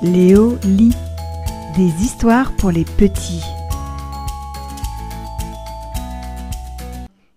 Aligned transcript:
Léo 0.00 0.56
lit 0.62 0.94
des 1.76 2.04
histoires 2.04 2.52
pour 2.54 2.70
les 2.70 2.84
petits. 2.84 3.42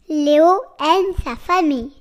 Léo 0.07 0.45
aime 0.79 1.15
sa 1.23 1.35
famille. 1.37 1.91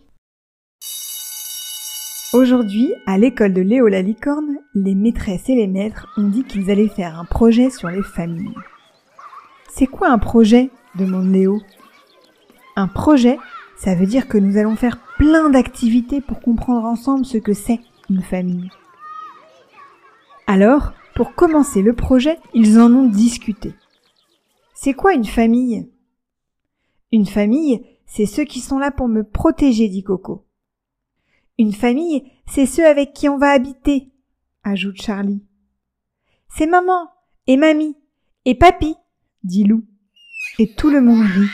Aujourd'hui, 2.35 2.93
à 3.07 3.17
l'école 3.17 3.55
de 3.55 3.63
Léo 3.63 3.89
la 3.89 4.03
licorne, 4.03 4.59
les 4.75 4.95
maîtresses 4.95 5.49
et 5.49 5.55
les 5.55 5.67
maîtres 5.67 6.07
ont 6.19 6.29
dit 6.29 6.45
qu'ils 6.45 6.71
allaient 6.71 6.89
faire 6.89 7.19
un 7.19 7.25
projet 7.25 7.71
sur 7.71 7.89
les 7.89 8.03
familles. 8.03 8.55
C'est 9.71 9.87
quoi 9.87 10.11
un 10.11 10.19
projet? 10.19 10.69
demande 10.95 11.33
Léo. 11.33 11.63
Un 12.77 12.87
projet, 12.87 13.39
ça 13.79 13.95
veut 13.95 14.07
dire 14.07 14.29
que 14.29 14.37
nous 14.37 14.59
allons 14.59 14.77
faire 14.77 14.99
plein 15.17 15.49
d'activités 15.49 16.21
pour 16.21 16.41
comprendre 16.41 16.85
ensemble 16.85 17.25
ce 17.25 17.39
que 17.39 17.55
c'est 17.55 17.81
une 18.11 18.23
famille. 18.23 18.69
Alors, 20.53 20.95
pour 21.15 21.37
commencer 21.37 21.81
le 21.81 21.95
projet, 21.95 22.37
ils 22.55 22.81
en 22.81 22.93
ont 22.93 23.07
discuté. 23.07 23.73
C'est 24.75 24.95
quoi 24.95 25.15
une 25.15 25.25
famille? 25.25 25.89
Une 27.13 27.27
famille, 27.27 27.87
c'est 28.05 28.27
ceux 28.27 28.43
qui 28.43 28.59
sont 28.59 28.81
là 28.81 28.91
pour 28.91 29.07
me 29.07 29.23
protéger, 29.23 29.89
dit 29.89 30.03
Coco. 30.03 30.45
Une 31.57 31.73
famille, 31.73 32.33
c'est 32.49 32.67
ceux 32.67 32.85
avec 32.85 33.13
qui 33.13 33.29
on 33.29 33.39
va 33.39 33.51
habiter, 33.53 34.11
ajoute 34.65 35.01
Charlie. 35.01 35.47
C'est 36.49 36.67
maman, 36.67 37.09
et 37.47 37.57
mamie, 37.57 37.97
et 38.45 38.57
papy, 38.57 38.97
dit 39.45 39.63
Lou. 39.63 39.85
Et 40.59 40.75
tout 40.75 40.91
le 40.91 41.01
monde 41.01 41.27
rit. 41.27 41.51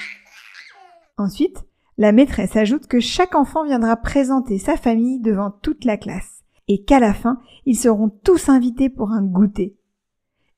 Ensuite, 1.19 1.67
la 1.99 2.13
maîtresse 2.13 2.57
ajoute 2.57 2.87
que 2.87 3.01
chaque 3.01 3.35
enfant 3.35 3.63
viendra 3.63 3.95
présenter 3.97 4.59
sa 4.59 4.79
famille 4.79 5.21
devant 5.21 5.51
toute 5.51 5.85
la 5.85 5.99
classe 5.99 6.46
et 6.69 6.83
qu'à 6.85 7.01
la 7.01 7.15
fin, 7.15 7.41
ils 7.65 7.77
seront 7.77 8.09
tous 8.09 8.49
invités 8.49 8.91
pour 8.91 9.11
un 9.11 9.23
goûter. 9.23 9.77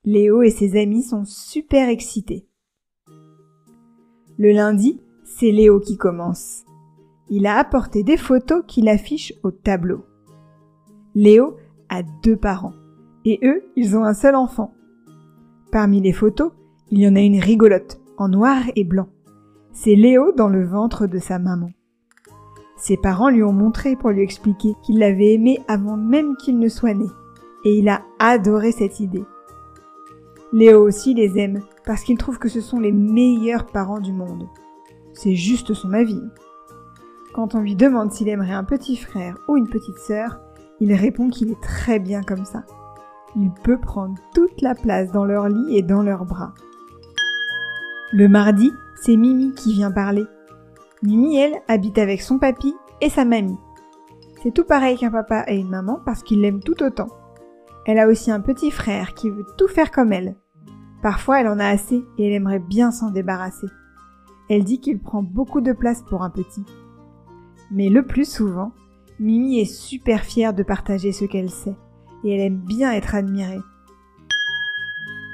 Léo 0.05 0.41
et 0.41 0.49
ses 0.49 0.79
amis 0.79 1.03
sont 1.03 1.25
super 1.25 1.89
excités. 1.89 2.47
Le 4.37 4.51
lundi, 4.51 5.01
c'est 5.23 5.51
Léo 5.51 5.79
qui 5.79 5.97
commence. 5.97 6.63
Il 7.29 7.45
a 7.45 7.57
apporté 7.57 8.03
des 8.03 8.17
photos 8.17 8.63
qu'il 8.65 8.89
affiche 8.89 9.33
au 9.43 9.51
tableau. 9.51 10.05
Léo 11.13 11.57
a 11.89 12.01
deux 12.23 12.37
parents 12.37 12.73
et 13.25 13.39
eux, 13.43 13.63
ils 13.75 13.97
ont 13.97 14.03
un 14.03 14.13
seul 14.13 14.35
enfant. 14.35 14.73
Parmi 15.71 16.01
les 16.01 16.13
photos, 16.13 16.51
il 16.89 16.99
y 16.99 17.07
en 17.07 17.15
a 17.15 17.21
une 17.21 17.39
rigolote 17.39 17.99
en 18.17 18.29
noir 18.29 18.63
et 18.75 18.83
blanc. 18.83 19.09
C'est 19.71 19.95
Léo 19.95 20.31
dans 20.31 20.47
le 20.47 20.65
ventre 20.65 21.05
de 21.05 21.19
sa 21.19 21.37
maman. 21.37 21.71
Ses 22.79 22.95
parents 22.95 23.29
lui 23.29 23.43
ont 23.43 23.53
montré 23.53 23.95
pour 23.95 24.09
lui 24.09 24.23
expliquer 24.23 24.73
qu'il 24.81 24.99
l'avait 24.99 25.33
aimé 25.33 25.59
avant 25.67 25.97
même 25.97 26.37
qu'il 26.37 26.57
ne 26.57 26.69
soit 26.69 26.93
né. 26.93 27.07
Et 27.65 27.77
il 27.77 27.89
a 27.89 28.03
adoré 28.19 28.71
cette 28.71 29.01
idée. 29.01 29.25
Léo 30.53 30.87
aussi 30.87 31.13
les 31.13 31.37
aime 31.37 31.61
parce 31.85 32.03
qu'il 32.03 32.17
trouve 32.17 32.39
que 32.39 32.49
ce 32.49 32.61
sont 32.61 32.79
les 32.79 32.93
meilleurs 32.93 33.65
parents 33.65 33.99
du 33.99 34.13
monde. 34.13 34.47
C'est 35.13 35.35
juste 35.35 35.73
son 35.73 35.93
avis. 35.93 36.21
Quand 37.33 37.53
on 37.53 37.59
lui 37.59 37.75
demande 37.75 38.11
s'il 38.11 38.29
aimerait 38.29 38.53
un 38.53 38.63
petit 38.63 38.95
frère 38.95 39.37
ou 39.47 39.57
une 39.57 39.69
petite 39.69 39.97
sœur, 39.97 40.39
il 40.79 40.93
répond 40.93 41.29
qu'il 41.29 41.51
est 41.51 41.61
très 41.61 41.99
bien 41.99 42.23
comme 42.23 42.45
ça. 42.45 42.63
Il 43.35 43.51
peut 43.63 43.77
prendre 43.77 44.15
toute 44.33 44.61
la 44.61 44.73
place 44.73 45.11
dans 45.11 45.25
leur 45.25 45.49
lit 45.49 45.77
et 45.77 45.83
dans 45.83 46.01
leurs 46.01 46.25
bras. 46.25 46.53
Le 48.13 48.27
mardi, 48.27 48.71
c'est 48.95 49.17
Mimi 49.17 49.53
qui 49.53 49.73
vient 49.73 49.91
parler. 49.91 50.25
Mimi, 51.01 51.37
elle, 51.37 51.61
habite 51.67 51.97
avec 51.97 52.21
son 52.21 52.39
papy 52.39 52.73
et 53.01 53.09
sa 53.09 53.23
mamie. 53.23 53.57
C'est 54.43 54.53
tout 54.53 54.65
pareil 54.65 54.97
qu'un 54.97 55.11
papa 55.11 55.45
et 55.47 55.57
une 55.57 55.69
maman 55.69 55.99
parce 56.05 56.23
qu'il 56.23 56.41
l'aime 56.41 56.61
tout 56.61 56.81
autant. 56.83 57.07
Elle 57.85 57.99
a 57.99 58.07
aussi 58.07 58.31
un 58.31 58.41
petit 58.41 58.71
frère 58.71 59.13
qui 59.13 59.29
veut 59.29 59.45
tout 59.57 59.67
faire 59.67 59.91
comme 59.91 60.13
elle. 60.13 60.35
Parfois, 61.01 61.39
elle 61.39 61.47
en 61.47 61.59
a 61.59 61.67
assez 61.67 62.03
et 62.17 62.27
elle 62.27 62.33
aimerait 62.33 62.59
bien 62.59 62.91
s'en 62.91 63.11
débarrasser. 63.11 63.67
Elle 64.49 64.63
dit 64.63 64.79
qu'il 64.79 64.99
prend 64.99 65.23
beaucoup 65.23 65.61
de 65.61 65.71
place 65.71 66.03
pour 66.03 66.23
un 66.23 66.29
petit. 66.29 66.65
Mais 67.71 67.89
le 67.89 68.05
plus 68.05 68.29
souvent, 68.29 68.73
Mimi 69.19 69.59
est 69.59 69.65
super 69.65 70.21
fière 70.21 70.53
de 70.53 70.63
partager 70.63 71.11
ce 71.11 71.25
qu'elle 71.25 71.49
sait 71.49 71.75
et 72.23 72.33
elle 72.33 72.41
aime 72.41 72.57
bien 72.57 72.91
être 72.91 73.15
admirée. 73.15 73.61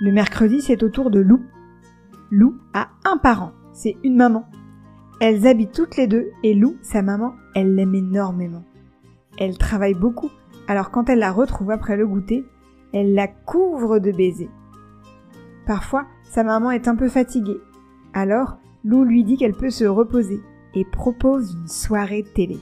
Le 0.02 0.12
mercredi, 0.12 0.62
c'est 0.62 0.84
au 0.84 0.90
tour 0.90 1.10
de 1.10 1.20
Lou. 1.20 1.42
Lou 2.30 2.58
a 2.74 2.90
un 3.06 3.18
parent, 3.18 3.54
c'est 3.74 3.96
une 4.04 4.16
maman. 4.16 4.46
Elles 5.22 5.48
habitent 5.48 5.74
toutes 5.74 5.98
les 5.98 6.08
deux 6.08 6.32
et 6.44 6.54
Lou, 6.54 6.76
sa 6.82 7.02
maman, 7.02 7.34
elle 7.54 7.76
l'aime 7.76 7.96
énormément. 7.96 8.64
Elle 9.38 9.58
travaille 9.58 9.94
beaucoup, 9.94 10.30
alors 10.68 10.92
quand 10.92 11.10
elle 11.10 11.20
la 11.20 11.32
retrouve 11.32 11.72
après 11.72 11.96
le 11.96 12.08
goûter, 12.08 12.46
elle 12.94 13.14
la 13.14 13.28
couvre 13.28 14.00
de 14.00 14.12
baisers. 14.12 14.50
Parfois, 15.66 16.06
sa 16.24 16.44
maman 16.44 16.72
est 16.72 16.88
un 16.88 16.96
peu 16.96 17.10
fatiguée. 17.10 17.60
Alors, 18.14 18.58
Lou 18.84 19.04
lui 19.04 19.24
dit 19.24 19.38
qu'elle 19.38 19.56
peut 19.56 19.70
se 19.70 19.86
reposer 19.86 20.40
et 20.76 20.86
propose 20.86 21.54
une 21.54 21.68
soirée 21.68 22.24
télé. 22.36 22.60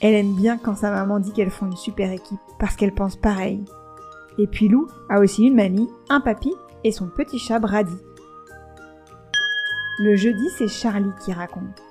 Elle 0.00 0.14
aime 0.14 0.34
bien 0.34 0.56
quand 0.56 0.76
sa 0.76 0.90
maman 0.90 1.20
dit 1.20 1.32
qu'elles 1.32 1.50
font 1.50 1.66
une 1.66 1.76
super 1.76 2.10
équipe 2.10 2.38
parce 2.58 2.76
qu'elle 2.76 2.94
pense 2.94 3.16
pareil. 3.16 3.64
Et 4.38 4.46
puis 4.46 4.68
Lou 4.68 4.86
a 5.10 5.20
aussi 5.20 5.44
une 5.44 5.56
mamie, 5.56 5.88
un 6.08 6.20
papy 6.20 6.52
et 6.84 6.92
son 6.92 7.08
petit 7.08 7.38
chat 7.38 7.58
Brady. 7.58 7.96
Le 10.02 10.16
jeudi, 10.16 10.48
c'est 10.56 10.66
Charlie 10.66 11.12
qui 11.22 11.30
raconte. 11.30 11.82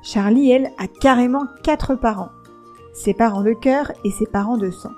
Charlie, 0.00 0.50
elle, 0.50 0.70
a 0.78 0.86
carrément 0.86 1.44
quatre 1.62 1.94
parents. 1.94 2.30
Ses 2.94 3.12
parents 3.12 3.42
de 3.42 3.52
cœur 3.52 3.92
et 4.04 4.10
ses 4.10 4.24
parents 4.24 4.56
de 4.56 4.70
sang. 4.70 4.92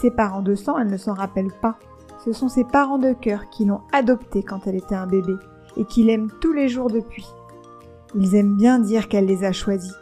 Ses 0.00 0.10
parents 0.10 0.40
de 0.40 0.54
sang, 0.54 0.78
elle 0.78 0.90
ne 0.90 0.96
s'en 0.96 1.12
rappelle 1.12 1.52
pas. 1.60 1.78
Ce 2.24 2.32
sont 2.32 2.48
ses 2.48 2.64
parents 2.64 2.96
de 2.96 3.12
cœur 3.12 3.50
qui 3.50 3.66
l'ont 3.66 3.82
adoptée 3.92 4.42
quand 4.42 4.66
elle 4.66 4.76
était 4.76 4.94
un 4.94 5.06
bébé 5.06 5.34
et 5.76 5.84
qui 5.84 6.02
l'aiment 6.02 6.32
tous 6.40 6.54
les 6.54 6.70
jours 6.70 6.88
depuis. 6.88 7.26
Ils 8.14 8.36
aiment 8.36 8.56
bien 8.56 8.78
dire 8.78 9.08
qu'elle 9.08 9.26
les 9.26 9.44
a 9.44 9.52
choisis. 9.52 9.92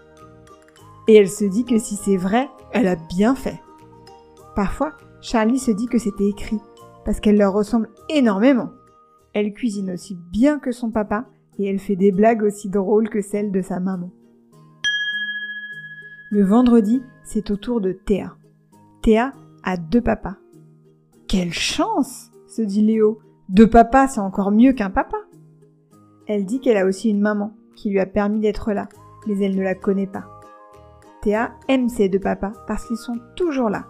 Et 1.09 1.17
elle 1.17 1.29
se 1.29 1.45
dit 1.45 1.65
que 1.65 1.79
si 1.79 1.97
c'est 1.97 2.17
vrai, 2.17 2.49
elle 2.71 2.87
a 2.87 2.95
bien 2.95 3.35
fait. 3.35 3.61
Parfois, 4.55 4.93
Charlie 5.21 5.59
se 5.59 5.73
dit 5.73 5.87
que 5.87 5.99
c'était 5.99 6.29
écrit, 6.29 6.61
parce 7.05 7.19
qu'elle 7.19 7.37
leur 7.37 7.53
ressemble 7.53 7.89
énormément. 8.09 8.71
Elle 9.33 9.53
cuisine 9.53 9.91
aussi 9.91 10.15
bien 10.31 10.61
que 10.61 10.71
son 10.71 10.93
papa 10.93 11.27
et 11.61 11.67
elle 11.67 11.79
fait 11.79 11.97
des 11.97 12.11
blagues 12.11 12.43
aussi 12.43 12.71
drôles 12.71 13.11
que 13.11 13.21
celles 13.21 13.53
de 13.53 13.61
sa 13.61 13.81
maman. 13.81 14.11
Le 16.31 16.43
vendredi, 16.43 17.03
c'est 17.23 17.51
au 17.51 17.57
tour 17.57 17.83
de 17.83 17.93
Théa. 17.93 18.35
Théa 19.03 19.35
a 19.63 19.77
deux 19.77 20.01
papas. 20.01 20.37
Quelle 21.29 21.53
chance 21.53 22.31
se 22.49 22.63
dit 22.63 22.81
Léo. 22.81 23.19
Deux 23.51 23.69
papas, 23.69 24.09
c'est 24.09 24.21
encore 24.21 24.53
mieux 24.53 24.73
qu'un 24.73 24.89
papa. 24.89 25.19
Elle 26.27 26.47
dit 26.47 26.61
qu'elle 26.61 26.79
a 26.79 26.87
aussi 26.87 27.11
une 27.11 27.21
maman 27.21 27.53
qui 27.77 27.91
lui 27.91 28.01
a 28.01 28.07
permis 28.07 28.41
d'être 28.41 28.73
là, 28.73 28.89
mais 29.27 29.39
elle 29.45 29.55
ne 29.55 29.63
la 29.63 29.75
connaît 29.75 30.07
pas. 30.07 30.25
Théa 31.21 31.53
aime 31.69 31.91
ses 31.91 32.09
deux 32.09 32.21
papas 32.21 32.53
parce 32.67 32.87
qu'ils 32.87 32.97
sont 32.97 33.19
toujours 33.37 33.69
là. 33.69 33.85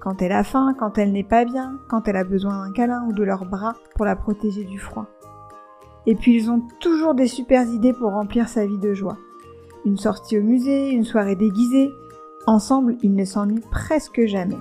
Quand 0.00 0.20
elle 0.20 0.32
a 0.32 0.44
faim, 0.44 0.74
quand 0.78 0.98
elle 0.98 1.12
n'est 1.12 1.24
pas 1.24 1.46
bien, 1.46 1.78
quand 1.88 2.06
elle 2.06 2.16
a 2.16 2.24
besoin 2.24 2.66
d'un 2.66 2.72
câlin 2.72 3.06
ou 3.08 3.14
de 3.14 3.24
leurs 3.24 3.46
bras 3.46 3.76
pour 3.96 4.04
la 4.04 4.14
protéger 4.14 4.64
du 4.64 4.78
froid. 4.78 5.06
Et 6.08 6.14
puis 6.14 6.34
ils 6.34 6.50
ont 6.50 6.62
toujours 6.80 7.14
des 7.14 7.28
super 7.28 7.68
idées 7.68 7.92
pour 7.92 8.12
remplir 8.12 8.48
sa 8.48 8.64
vie 8.64 8.78
de 8.78 8.94
joie. 8.94 9.18
Une 9.84 9.98
sortie 9.98 10.38
au 10.38 10.42
musée, 10.42 10.88
une 10.88 11.04
soirée 11.04 11.36
déguisée. 11.36 11.90
Ensemble, 12.46 12.96
ils 13.02 13.14
ne 13.14 13.26
s'ennuient 13.26 13.60
presque 13.70 14.24
jamais. 14.24 14.56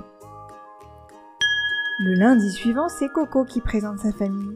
Le 2.00 2.16
lundi 2.16 2.52
suivant, 2.52 2.90
c'est 2.90 3.08
Coco 3.08 3.46
qui 3.46 3.62
présente 3.62 4.00
sa 4.00 4.12
famille. 4.12 4.56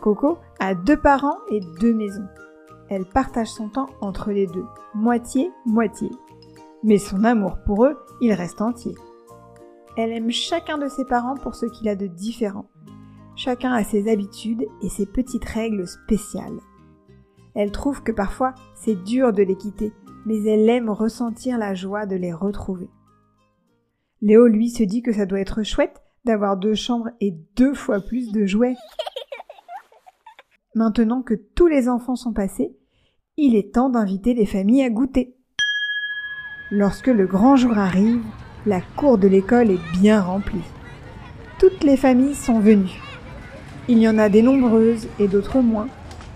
Coco 0.00 0.38
a 0.60 0.76
deux 0.76 0.96
parents 0.96 1.38
et 1.50 1.58
deux 1.80 1.92
maisons. 1.92 2.28
Elle 2.88 3.06
partage 3.06 3.48
son 3.48 3.68
temps 3.68 3.88
entre 4.00 4.30
les 4.30 4.46
deux, 4.46 4.66
moitié-moitié. 4.94 6.12
Mais 6.84 6.98
son 6.98 7.24
amour 7.24 7.58
pour 7.66 7.86
eux, 7.86 7.98
il 8.20 8.32
reste 8.34 8.62
entier. 8.62 8.94
Elle 9.96 10.12
aime 10.12 10.30
chacun 10.30 10.78
de 10.78 10.86
ses 10.86 11.06
parents 11.06 11.34
pour 11.34 11.56
ce 11.56 11.66
qu'il 11.66 11.88
a 11.88 11.96
de 11.96 12.06
différent. 12.06 12.66
Chacun 13.36 13.72
a 13.72 13.82
ses 13.82 14.10
habitudes 14.10 14.64
et 14.82 14.88
ses 14.88 15.06
petites 15.06 15.44
règles 15.44 15.88
spéciales. 15.88 16.60
Elle 17.54 17.72
trouve 17.72 18.02
que 18.02 18.12
parfois 18.12 18.54
c'est 18.74 19.02
dur 19.02 19.32
de 19.32 19.42
les 19.42 19.56
quitter, 19.56 19.92
mais 20.24 20.42
elle 20.44 20.68
aime 20.68 20.90
ressentir 20.90 21.58
la 21.58 21.74
joie 21.74 22.06
de 22.06 22.16
les 22.16 22.32
retrouver. 22.32 22.88
Léo, 24.22 24.46
lui, 24.46 24.70
se 24.70 24.82
dit 24.82 25.02
que 25.02 25.12
ça 25.12 25.26
doit 25.26 25.40
être 25.40 25.62
chouette 25.62 26.00
d'avoir 26.24 26.56
deux 26.56 26.74
chambres 26.74 27.10
et 27.20 27.34
deux 27.56 27.74
fois 27.74 28.00
plus 28.00 28.32
de 28.32 28.46
jouets. 28.46 28.76
Maintenant 30.74 31.22
que 31.22 31.34
tous 31.34 31.66
les 31.66 31.88
enfants 31.88 32.16
sont 32.16 32.32
passés, 32.32 32.74
il 33.36 33.54
est 33.56 33.74
temps 33.74 33.90
d'inviter 33.90 34.32
les 34.32 34.46
familles 34.46 34.84
à 34.84 34.90
goûter. 34.90 35.36
Lorsque 36.70 37.08
le 37.08 37.26
grand 37.26 37.56
jour 37.56 37.76
arrive, 37.76 38.24
la 38.64 38.80
cour 38.96 39.18
de 39.18 39.28
l'école 39.28 39.70
est 39.70 39.92
bien 40.00 40.22
remplie. 40.22 40.64
Toutes 41.58 41.84
les 41.84 41.96
familles 41.96 42.34
sont 42.34 42.60
venues. 42.60 43.13
Il 43.86 43.98
y 43.98 44.08
en 44.08 44.16
a 44.16 44.30
des 44.30 44.40
nombreuses 44.40 45.08
et 45.18 45.28
d'autres 45.28 45.60
moins. 45.60 45.88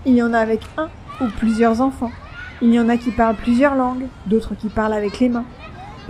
Il 0.04 0.14
y 0.14 0.22
en 0.22 0.34
a 0.34 0.38
avec 0.38 0.60
un 0.76 0.90
ou 1.22 1.28
plusieurs 1.38 1.80
enfants. 1.80 2.12
Il 2.60 2.74
y 2.74 2.78
en 2.78 2.90
a 2.90 2.98
qui 2.98 3.10
parlent 3.10 3.36
plusieurs 3.36 3.74
langues, 3.74 4.06
d'autres 4.26 4.54
qui 4.54 4.68
parlent 4.68 4.92
avec 4.92 5.18
les 5.18 5.30
mains. 5.30 5.46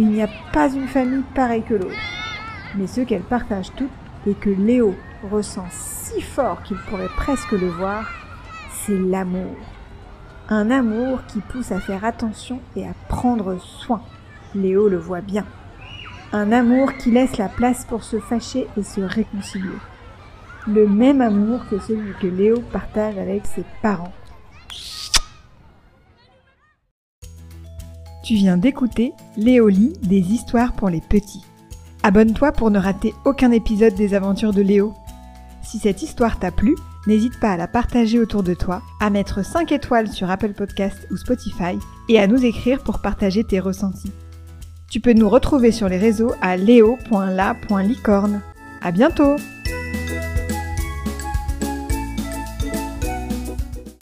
Il 0.01 0.09
n'y 0.09 0.21
a 0.21 0.29
pas 0.53 0.69
une 0.69 0.89
famille 0.89 1.23
pareille 1.37 1.63
que 1.63 1.75
l'autre. 1.75 1.95
Mais 2.75 2.89
ce 2.89 3.03
qu'elles 3.03 3.23
partagent 3.23 3.73
toutes, 3.77 3.89
et 4.27 4.35
que 4.35 4.51
Léo 4.51 4.97
ressent 5.31 5.67
si 5.71 6.21
fort 6.21 6.63
qu'il 6.65 6.77
pourrait 6.89 7.11
presque 7.17 7.53
le 7.53 7.69
voir, 7.69 8.05
c'est 8.73 8.99
l'amour. 8.99 9.55
Un 10.49 10.73
amour 10.73 11.21
qui 11.29 11.39
pousse 11.39 11.71
à 11.71 11.79
faire 11.79 12.05
attention 12.05 12.61
et 12.75 12.85
à 12.85 12.95
prendre 13.09 13.59
soin. 13.61 14.03
Léo 14.57 14.89
le 14.89 14.99
voit 14.99 15.21
bien. 15.21 15.45
Un 16.33 16.51
amour 16.51 16.95
qui 16.95 17.13
laisse 17.13 17.39
la 17.39 17.49
place 17.49 17.85
pour 17.85 18.03
se 18.03 18.19
fâcher 18.19 18.67
et 18.77 18.83
se 18.83 19.01
réconcilier. 19.01 19.79
Le 20.69 20.87
même 20.87 21.23
amour 21.23 21.61
que 21.71 21.79
celui 21.79 22.13
que 22.21 22.27
Léo 22.27 22.61
partage 22.73 23.17
avec 23.17 23.47
ses 23.47 23.65
parents. 23.81 24.13
Tu 28.23 28.35
viens 28.35 28.59
d'écouter 28.59 29.13
Léo 29.39 29.69
lit 29.69 29.95
des 30.03 30.21
histoires 30.21 30.75
pour 30.75 30.91
les 30.91 31.01
petits. 31.01 31.43
Abonne-toi 32.03 32.53
pour 32.53 32.71
ne 32.71 32.79
rater 32.79 33.15
aucun 33.25 33.51
épisode 33.51 33.95
des 33.95 34.13
aventures 34.13 34.53
de 34.53 34.61
Léo. 34.61 34.93
Si 35.63 35.79
cette 35.79 36.03
histoire 36.03 36.39
t'a 36.39 36.51
plu, 36.51 36.77
n'hésite 37.07 37.41
pas 37.41 37.53
à 37.53 37.57
la 37.57 37.67
partager 37.67 38.21
autour 38.21 38.43
de 38.43 38.53
toi, 38.53 38.83
à 39.01 39.09
mettre 39.09 39.43
5 39.43 39.73
étoiles 39.73 40.09
sur 40.09 40.31
Apple 40.31 40.53
Podcast 40.53 41.09
ou 41.11 41.17
Spotify 41.17 41.79
et 42.11 42.21
à 42.21 42.27
nous 42.27 42.45
écrire 42.45 42.83
pour 42.83 43.01
partager 43.01 43.43
tes 43.43 43.61
ressentis. 43.61 44.13
Tu 44.91 45.01
peux 45.01 45.15
nous 45.15 45.31
retrouver 45.31 45.73
sur 45.73 45.89
les 45.89 45.99
réseaux 45.99 46.33
à 46.43 46.59
leo.la.licorne. 46.59 48.43
À 48.83 48.93
bientôt! 48.93 49.37